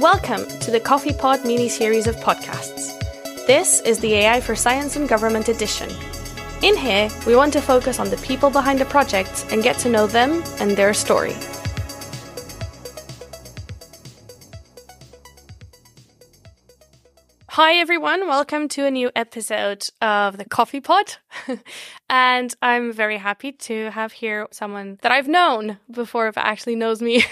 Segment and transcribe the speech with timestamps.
[0.00, 2.98] Welcome to the Coffee Pod mini series of podcasts.
[3.46, 5.90] This is the AI for Science and Government edition.
[6.62, 9.90] In here, we want to focus on the people behind the projects and get to
[9.90, 11.34] know them and their story.
[17.62, 18.26] Hi, everyone.
[18.26, 21.16] Welcome to a new episode of the Coffee Pod.
[22.08, 27.02] and I'm very happy to have here someone that I've known before, but actually knows
[27.02, 27.22] me,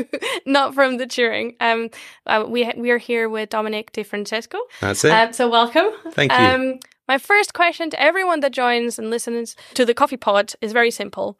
[0.46, 1.56] not from the Turing.
[1.60, 1.90] Um,
[2.24, 4.58] uh, we, we are here with Domenic DiFrancesco.
[4.80, 5.10] That's it.
[5.10, 5.90] Um, so, welcome.
[6.12, 6.38] Thank you.
[6.38, 10.72] Um, my first question to everyone that joins and listens to the Coffee Pod is
[10.72, 11.36] very simple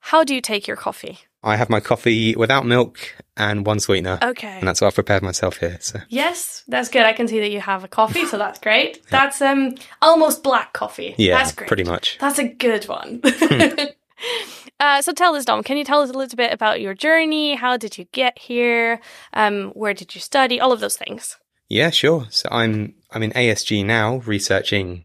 [0.00, 1.20] How do you take your coffee?
[1.42, 2.98] I have my coffee without milk
[3.36, 4.18] and one sweetener.
[4.22, 4.58] Okay.
[4.58, 5.78] And that's what I've prepared myself here.
[5.80, 7.02] So Yes, that's good.
[7.02, 9.00] I can see that you have a coffee, so that's great.
[9.10, 11.14] That's um almost black coffee.
[11.16, 11.68] yeah, that's great.
[11.68, 12.18] pretty much.
[12.20, 13.22] That's a good one.
[14.80, 17.54] uh, so tell us, Dom, can you tell us a little bit about your journey?
[17.54, 19.00] How did you get here?
[19.32, 20.60] Um, where did you study?
[20.60, 21.36] All of those things.
[21.68, 22.26] Yeah, sure.
[22.30, 25.04] So I'm I'm in ASG now, researching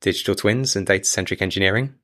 [0.00, 1.94] digital twins and data centric engineering.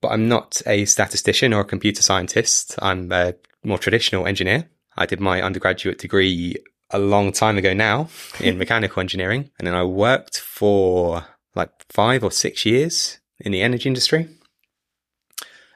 [0.00, 2.76] But I'm not a statistician or a computer scientist.
[2.80, 4.68] I'm a more traditional engineer.
[4.96, 6.56] I did my undergraduate degree
[6.90, 8.08] a long time ago now
[8.40, 13.62] in mechanical engineering, and then I worked for like five or six years in the
[13.62, 14.28] energy industry,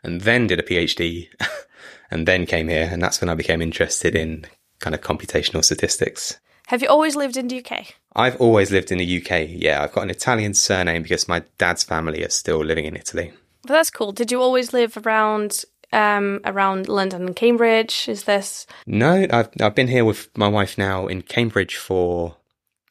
[0.03, 1.29] and then did a PhD,
[2.11, 4.47] and then came here, and that's when I became interested in
[4.81, 6.39] kind of computational statistics.
[6.69, 7.95] Have you always lived in the UK?
[8.17, 9.49] I've always lived in the UK.
[9.51, 13.33] Yeah, I've got an Italian surname because my dad's family are still living in Italy.
[13.67, 14.13] But that's cool.
[14.13, 18.09] Did you always live around um, around London and Cambridge?
[18.09, 22.37] Is this No, I've I've been here with my wife now in Cambridge for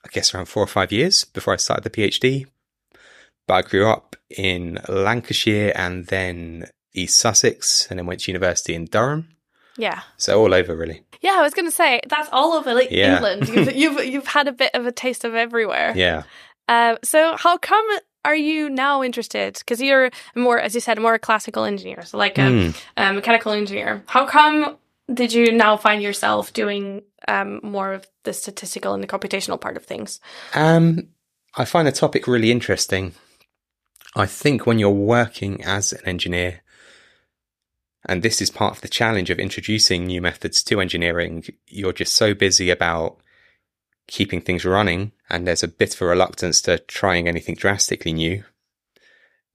[0.05, 2.45] I guess around four or five years before I started the PhD.
[3.47, 8.73] But I grew up in Lancashire and then East Sussex, and then went to university
[8.73, 9.35] in Durham.
[9.77, 10.01] yeah?
[10.17, 11.03] So all over really.
[11.21, 13.15] Yeah, I was gonna say that's all over like Yeah.
[13.15, 13.49] England.
[13.49, 15.93] You've, you've you've had a bit of a taste of everywhere.
[15.95, 16.23] Yeah.
[16.69, 17.85] Uh, so how come
[18.25, 19.55] are you now interested?
[19.59, 22.75] Because you're more, as you said, more a classical engineer, so like a, Mm.
[22.97, 24.03] a mechanical engineer.
[24.07, 24.77] How come
[25.13, 29.75] did you now find yourself doing um, more of the statistical and the computational part
[29.77, 30.19] of things?
[30.53, 31.09] Um,
[31.55, 33.13] I find the topic really interesting.
[34.15, 36.61] I think when you're working as an engineer,
[38.05, 42.13] and this is part of the challenge of introducing new methods to engineering, you're just
[42.15, 43.17] so busy about
[44.07, 48.43] keeping things running, and there's a bit of a reluctance to trying anything drastically new.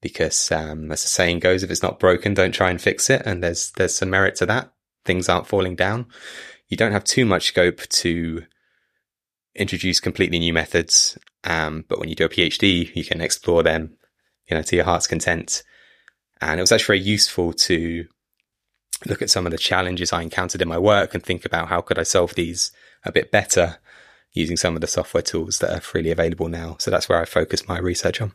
[0.03, 3.23] Because, um, as the saying goes, if it's not broken, don't try and fix it.
[3.25, 4.73] And there's, there's some merit to that.
[5.05, 6.07] Things aren't falling down.
[6.67, 8.43] You don't have too much scope to
[9.55, 11.17] introduce completely new methods.
[11.45, 13.97] Um, but when you do a PhD, you can explore them,
[14.51, 15.63] you know, to your heart's content.
[16.41, 18.05] And it was actually very useful to
[19.07, 21.83] look at some of the challenges I encountered in my work and think about how
[21.83, 22.73] could I solve these
[23.05, 23.79] a bit better
[24.33, 26.77] using some of the software tools that are freely available now.
[26.79, 28.33] So that's where I focused my research on.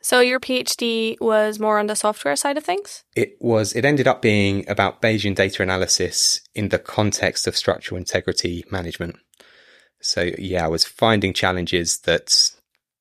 [0.00, 3.04] So your PhD was more on the software side of things.
[3.16, 7.98] It was, it ended up being about Bayesian data analysis in the context of structural
[7.98, 9.16] integrity management.
[10.00, 12.52] So yeah, I was finding challenges that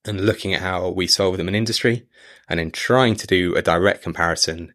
[0.06, 2.07] and looking at how we solve them in industry
[2.50, 4.73] and then trying to do a direct comparison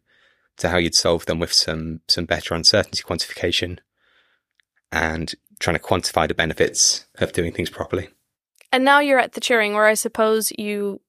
[0.57, 3.79] to how you'd solve them with some, some better uncertainty quantification
[4.91, 5.33] and
[5.63, 8.09] trying to quantify the benefits of doing things properly.
[8.71, 10.99] And now you're at the Turing, where I suppose you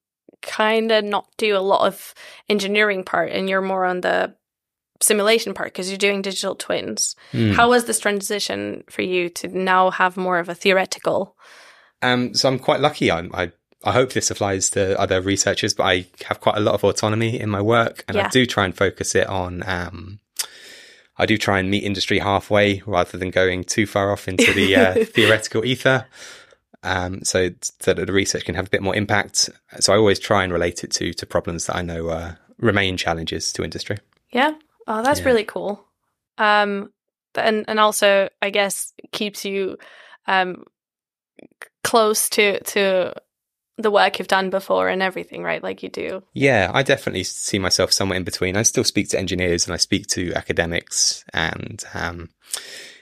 [0.41, 2.13] kind of not do a lot of
[2.47, 4.35] engineering part, and you're more on the
[5.01, 7.15] simulation part because you're doing digital twins.
[7.31, 7.51] Hmm.
[7.51, 11.35] How was this transition for you to now have more of a theoretical?
[12.01, 13.11] Um, so I'm quite lucky.
[13.11, 13.51] I, I,
[13.83, 17.39] I hope this applies to other researchers, but I have quite a lot of autonomy
[17.39, 18.27] in my work and Yeah.
[18.27, 20.19] I do try and focus it on, um,
[21.17, 24.75] I do try and meet industry halfway rather than going too far off into the
[24.75, 26.05] uh, theoretical ether.
[26.83, 29.49] Um, so, so that the research can have a bit more impact.
[29.79, 32.95] So I always try and relate it to, to problems that I know, uh, remain
[32.97, 33.97] challenges to industry.
[34.31, 34.53] Yeah.
[34.87, 35.25] Oh, that's Yeah.
[35.25, 35.83] really cool.
[36.37, 36.91] Um,
[37.33, 39.77] and and also, I guess keeps you
[40.27, 40.63] um
[41.83, 43.13] close to to
[43.77, 45.61] the work you've done before and everything, right?
[45.61, 46.23] Like you do.
[46.33, 48.55] Yeah, I definitely see myself somewhere in between.
[48.55, 52.29] I still speak to engineers and I speak to academics, and um,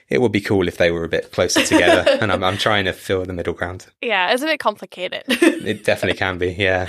[0.08, 2.04] it would be cool if they were a bit closer together.
[2.20, 3.86] and I'm, I'm trying to fill the middle ground.
[4.00, 5.24] Yeah, it's a bit complicated.
[5.28, 6.52] It definitely can be.
[6.52, 6.88] Yeah,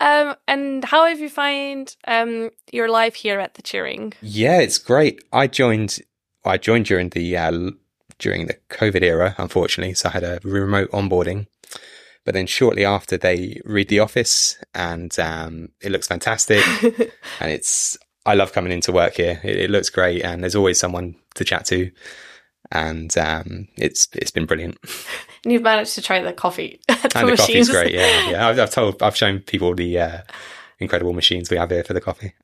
[0.00, 4.14] um, and how have you find um your life here at the Turing?
[4.20, 5.22] yeah, it's great.
[5.32, 6.00] I joined.
[6.44, 7.70] I joined during the uh,
[8.18, 9.94] during the COVID era, unfortunately.
[9.94, 11.46] So I had a remote onboarding.
[12.24, 16.64] But then shortly after, they read the office, and um, it looks fantastic.
[17.40, 17.96] and it's
[18.26, 19.40] I love coming into work here.
[19.42, 21.90] It, it looks great, and there's always someone to chat to.
[22.72, 24.78] and um, it's it's been brilliant.
[25.42, 27.94] And you've managed to try the coffee at the and the coffee's great.
[27.94, 28.48] Yeah, yeah.
[28.48, 30.18] I've, I've told, I've shown people the uh,
[30.80, 32.34] incredible machines we have here for the coffee.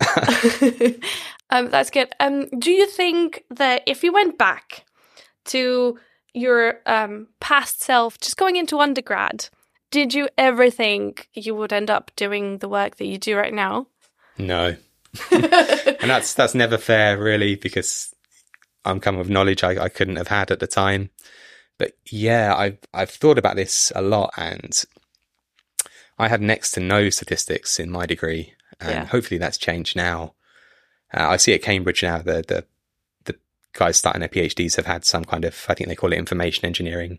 [1.51, 2.09] um, that's good.
[2.21, 4.87] Um, do you think that if you went back
[5.47, 5.99] to
[6.33, 9.51] your um, past self, just going into undergrad,
[9.91, 13.55] did you ever think you would end up doing the work that you do right
[13.55, 13.87] now?
[14.39, 14.77] no,
[15.31, 18.15] and that's that's never fair, really, because
[18.85, 21.11] I'm coming with knowledge I, I couldn't have had at the time.
[21.79, 24.85] But yeah, I've I've thought about this a lot, and
[26.19, 29.05] I had next to no statistics in my degree, and Yeah.
[29.07, 30.35] hopefully that's changed now.
[31.15, 32.65] Uh, I see at Cambridge now the the
[33.25, 33.39] the
[33.73, 36.65] guys starting their PhDs have had some kind of I think they call it information
[36.65, 37.19] engineering,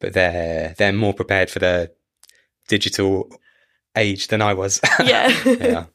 [0.00, 1.90] but they're they're more prepared for the
[2.68, 3.30] digital
[3.96, 4.80] age than I was.
[5.04, 5.34] yeah.
[5.44, 5.86] yeah.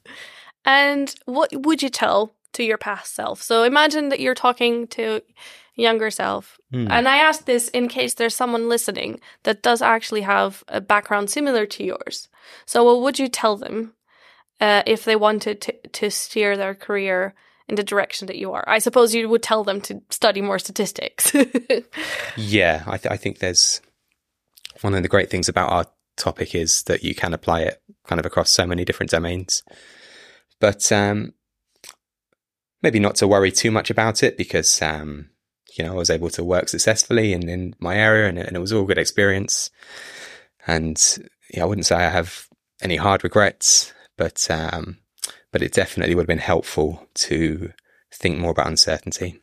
[0.63, 3.41] And what would you tell to your past self?
[3.41, 5.21] So imagine that you're talking to
[5.75, 6.59] younger self.
[6.71, 6.87] Hmm.
[6.89, 11.29] And I ask this in case there's someone listening that does actually have a background
[11.29, 12.29] similar to yours.
[12.65, 13.93] So what would you tell them
[14.59, 17.33] uh, if they wanted to, to steer their career
[17.67, 18.63] in the direction that you are?
[18.67, 21.33] I suppose you would tell them to study more statistics.
[22.37, 23.81] Yeah, I, th- I think there's
[24.81, 25.85] one of the great things about our
[26.17, 29.63] topic is that you can apply it kind of across so many different domains.
[30.59, 31.33] But um,
[32.81, 35.29] maybe not to worry too much about it because um,
[35.77, 38.55] you know I was able to work successfully in, in my area and, it- and
[38.55, 39.69] it was all good experience.
[40.67, 41.01] And
[41.53, 42.47] yeah, I wouldn't say I have
[42.81, 44.97] any hard regrets, but um,
[45.51, 47.71] but it definitely would have been helpful to
[48.13, 49.41] think more about uncertainty.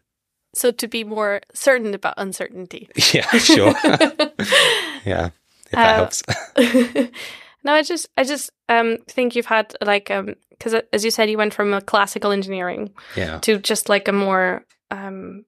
[0.55, 2.89] so to be more certain about uncertainty.
[3.13, 3.75] yeah, sure.
[5.09, 5.31] yeah,
[5.67, 6.23] if that Uh, helps.
[7.65, 11.31] no, I just I just um think you've had like um because as you said
[11.31, 13.39] you went from a classical engineering yeah.
[13.41, 15.45] to just like a more um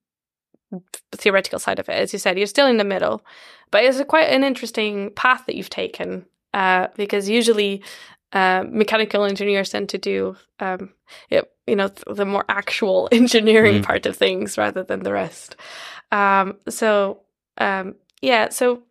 [1.13, 1.95] theoretical side of it.
[1.97, 3.25] As you said, you're still in the middle,
[3.71, 6.25] but it's a quite an interesting path that you've taken
[6.55, 7.83] uh, because usually
[8.33, 10.93] uh, mechanical engineers tend to do um,
[11.29, 13.85] it, you know th- the more actual engineering Mm.
[13.85, 15.57] part of things rather than the rest.
[16.13, 17.23] Um, so
[17.59, 18.83] um, yeah, so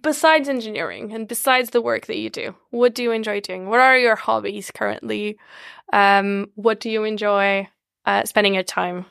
[0.00, 3.68] besides engineering and besides the work that you do, what do you enjoy doing?
[3.68, 5.38] What are your hobbies currently?
[5.92, 7.68] Um, what do you enjoy
[8.06, 9.06] uh, spending your time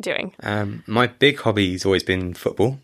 [0.00, 0.34] doing?
[0.42, 2.78] Um, my big hobby's always been football.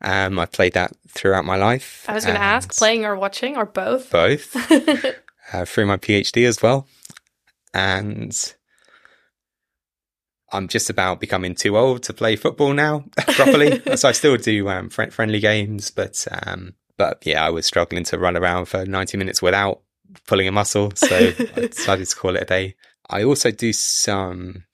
[0.00, 2.04] Um, I played that throughout my life.
[2.08, 4.10] I was going to ask, playing or watching or both?
[4.10, 4.54] both
[5.52, 6.86] uh, through my PhD as well,
[7.74, 8.54] and
[10.52, 13.82] I'm just about becoming too old to play football now properly.
[13.96, 18.04] so I still do um, fri friendly games, but um, but yeah, I was struggling
[18.04, 19.80] to run around for 90 minutes without
[20.26, 21.30] pulling a muscle, so I
[21.66, 22.74] decided to call it a day.
[23.10, 24.64] I also do some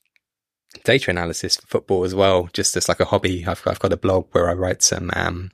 [0.85, 3.45] data analysis for football as well, just as like a hobby.
[3.47, 5.51] I've I've got a blog where I write some um,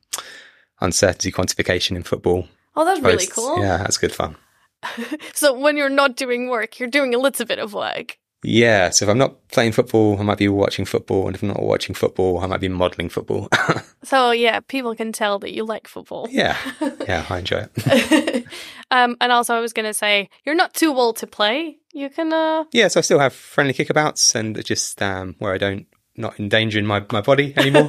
[0.80, 2.48] uncertainty quantification in football.
[2.76, 3.58] oh, that's really cool.
[3.60, 4.36] Yeah, that's good fun.
[5.34, 8.18] So when you're not doing work, you're doing a little bit of work.
[8.42, 11.48] Yeah, so if I'm not playing football, I might be watching football, and if I'm
[11.48, 13.48] not watching football, I might be modelling football.
[14.02, 16.26] So yeah, people can tell that you like football.
[16.30, 16.56] yeah,
[17.06, 18.46] yeah, I enjoy it.
[18.90, 21.76] um, and also, I was going to say, you're not too old to play.
[21.92, 22.32] You can.
[22.32, 22.64] Uh...
[22.72, 26.86] Yeah, so I still have friendly kickabouts, and just um, where I don't not endangering
[26.86, 27.88] my my body anymore.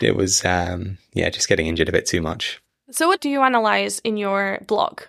[0.00, 2.60] it was um, yeah, just getting injured a bit too much.
[2.90, 5.02] So, what do you analyze in your blog?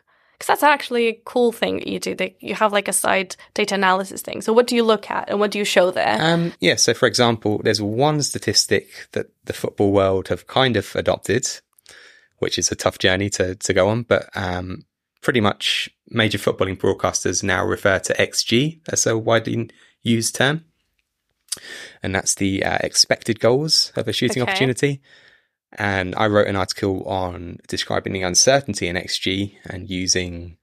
[0.43, 2.15] Because that's actually a cool thing that you do.
[2.15, 4.41] That you have like a side data analysis thing.
[4.41, 6.17] So, what do you look at and what do you show there?
[6.19, 10.93] Um, yeah, so for example, there's one statistic that the football world have kind of
[10.97, 11.47] adopted,
[12.39, 14.83] which is a tough journey to, to go on, but um,
[15.21, 19.69] pretty much major footballing broadcasters now refer to XG as a widely
[20.01, 20.65] used term.
[22.01, 24.51] And that's the uh, expected goals of a shooting Okay.
[24.51, 25.01] opportunity.
[25.75, 30.57] And I wrote an article on describing the uncertainty in XG and using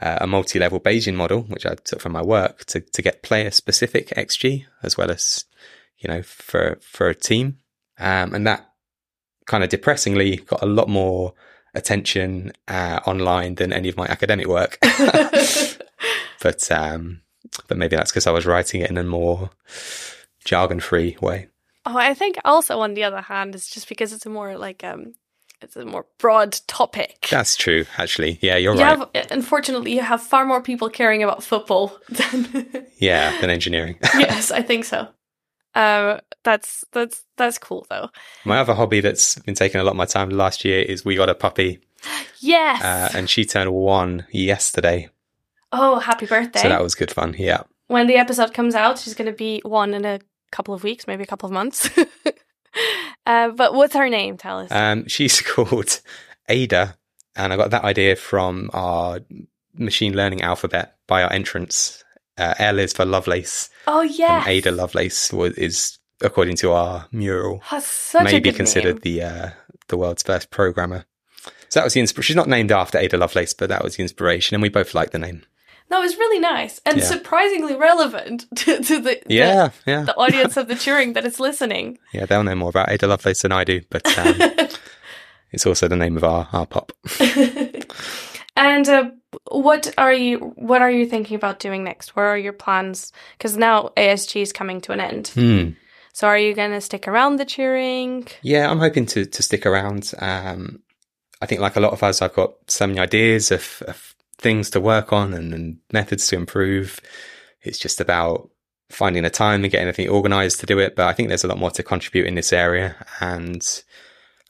[0.00, 4.08] uh, a multi-level Bayesian model, which I took from my work, to to get player-specific
[4.08, 5.44] XG as well as
[5.98, 7.58] you know for for a team,
[7.98, 8.68] um, and that
[9.46, 11.34] kind of depressingly got a lot more
[11.74, 14.78] attention uh, online than any of my academic work.
[16.42, 17.22] but um,
[17.68, 19.50] but maybe that's because I was writing it in a more
[20.44, 21.48] jargon-free way.
[21.86, 24.84] Oh, I think also on the other hand, it's just because it's a more like
[24.84, 25.14] um,
[25.60, 27.28] it's a more broad topic.
[27.30, 28.38] That's true, actually.
[28.42, 28.98] Yeah, you're you right.
[29.14, 32.86] have, unfortunately, you have far more people caring about football than.
[32.98, 33.98] Yeah, than engineering.
[34.16, 35.08] yes, I think so.
[35.74, 38.10] Um, that's that's that's cool though.
[38.44, 41.16] my other hobby that's been taking a lot of my time last year is we
[41.16, 41.80] got a puppy,
[42.40, 42.80] Yes.
[42.82, 45.08] uh, and she turned one yesterday.
[45.72, 46.60] oh, happy birthday!
[46.60, 47.34] So that was good fun.
[47.38, 47.62] Yeah.
[47.88, 50.20] when the episode comes out, she's going to be one in a
[50.52, 51.90] couple of weeks, maybe a couple of months.
[53.26, 54.36] uh, but what's her name?
[54.36, 54.70] Tell us.
[54.70, 56.00] Um, she's called
[56.48, 56.96] Ada,
[57.34, 59.20] and I got that idea from our
[59.74, 62.04] machine learning alphabet by our entrance.
[62.38, 67.62] Uh, L is for Lovelace, oh yeah, Ada Lovelace was, is, according to our mural,
[68.22, 69.16] maybe considered name.
[69.18, 69.50] the uh,
[69.88, 71.04] the world's first programmer.
[71.68, 72.26] So that was the inspiration.
[72.26, 75.10] She's not named after Ada Lovelace, but that was the inspiration, and we both like
[75.10, 75.42] the name.
[75.90, 77.04] No, it was really nice and Yeah.
[77.04, 81.38] surprisingly relevant to, to the, Yeah, yeah, the the audience of the Turing that is
[81.40, 81.98] listening.
[82.14, 82.24] yeah.
[82.26, 84.34] They'll know more about Ada Lovelace than I do, but um,
[85.52, 86.92] it's also the name of our our pop.
[88.56, 89.10] and uh,
[89.50, 92.16] what are you what are you thinking about doing next?
[92.16, 93.12] Where are your plans?
[93.38, 95.28] Because now ASG is coming to an end.
[95.28, 95.70] Hmm.
[96.14, 98.28] So are you going to stick around the Turing?
[98.42, 100.12] Yeah, I'm hoping to to stick around.
[100.18, 100.82] Um,
[101.40, 104.11] I think, like a lot of us, I've got so many ideas of, of
[104.42, 107.00] things to work on and, and methods to improve.
[107.62, 108.50] It's just about
[108.90, 110.94] finding the time and getting everything organized to do it.
[110.94, 112.96] But I think there's a lot more to contribute in this area.
[113.20, 113.66] And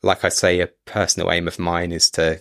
[0.02, 2.40] like I say, a personal aim of mine is to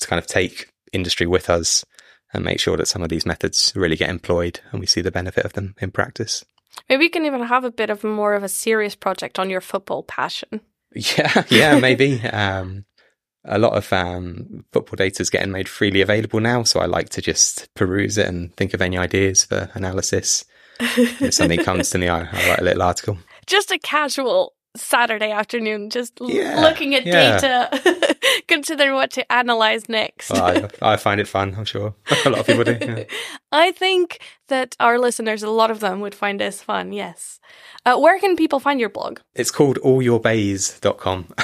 [0.00, 1.84] to kind of take industry with us
[2.32, 5.12] and make sure that some of these methods really get employed and we see the
[5.12, 6.44] benefit of them in practice.
[6.88, 9.60] Maybe you can even have a bit of more of a serious project on your
[9.60, 10.60] football passion.
[10.96, 12.20] Yeah, yeah, maybe.
[12.32, 12.84] um,
[13.44, 17.10] a lot of um, football data is getting made freely available now, so I like
[17.10, 20.44] to just peruse it and think of any ideas for analysis.
[20.80, 23.18] if something comes to me, I, I write a little article.
[23.46, 27.38] Just a casual Saturday afternoon, just l- Yeah, looking at yeah.
[27.38, 28.16] data,
[28.48, 30.30] considering what to analyze next.
[30.30, 31.54] Well, I, I find it fun.
[31.56, 31.94] I'm sure
[32.26, 32.76] a lot of people do.
[32.80, 33.04] yeah.
[33.52, 36.92] I think that our listeners, a lot of them, would find this fun.
[36.92, 37.38] Yes.
[37.86, 39.20] Uh, where can people find your blog?
[39.34, 41.34] It's called allyourbayes.com.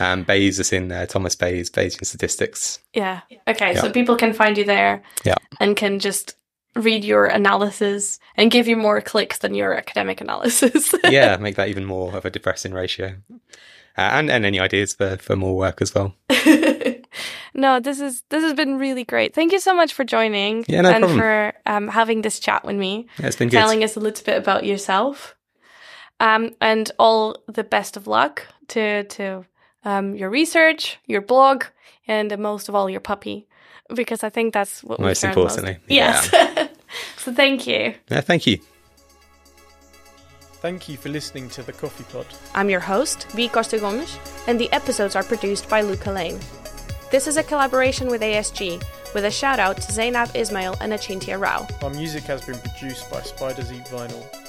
[0.00, 2.80] um, Bayes is in uh, Thomas Bayes, Bayesian statistics.
[2.94, 3.20] Yeah.
[3.46, 3.76] Okay.
[3.76, 5.36] So people can find you there Yeah.
[5.60, 6.34] and can just
[6.76, 10.94] read your analysis and give you more clicks than your academic analysis.
[11.08, 13.16] Yeah, make that even more of a depressing ratio.
[13.96, 16.14] Uh, and, and any ideas for, for more work as well.
[17.54, 19.34] no, this is this has been really great.
[19.34, 21.18] Thank you so much for joining Yeah, no and problem.
[21.20, 23.58] for um, having this chat with me, Yeah, it's been good.
[23.58, 25.36] telling us a little bit about yourself.
[26.20, 29.44] Um, and all the best of luck to to
[29.84, 31.64] um, your research, your blog,
[32.08, 33.46] and most of all your puppy,
[33.94, 36.30] because I think that's what Most importantly, Yes.
[37.24, 37.94] So thank you.
[38.10, 38.58] Yeah, thank you.
[40.60, 42.26] Thank you for listening to the Coffee Pod.
[42.54, 46.38] I'm your host, Bea Costa Gomes, and the episodes are produced by Luca Lane.
[47.10, 51.40] This is a collaboration with ASG, with a shout out to Zainab Ismail and Achintya
[51.40, 51.66] Rao.
[51.82, 54.43] Our music has been produced by Spiders Eat Vinyl.